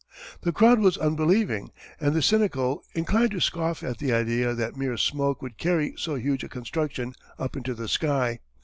[0.41, 1.69] The crowd was unbelieving
[1.99, 6.43] and cynical, inclined to scoff at the idea that mere smoke would carry so huge
[6.43, 8.39] a construction up into the sky.